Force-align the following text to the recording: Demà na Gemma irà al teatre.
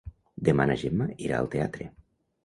Demà 0.47 0.63
na 0.69 0.77
Gemma 0.83 1.07
irà 1.27 1.41
al 1.41 1.51
teatre. 1.57 1.87